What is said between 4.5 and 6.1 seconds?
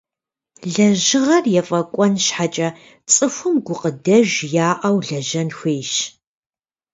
яӀэу лэжьэн хуейщ.